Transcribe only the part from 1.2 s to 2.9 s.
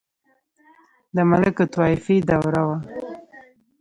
ملوکالطوایفي دوره وه.